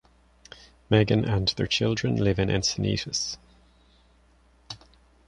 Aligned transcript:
Meggan 0.89 1.23
and 1.25 1.49
their 1.49 1.67
children 1.67 2.15
live 2.15 2.39
in 2.39 2.49
Encinitas. 2.49 3.37